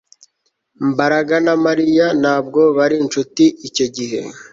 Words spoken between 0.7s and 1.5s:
Mbaraga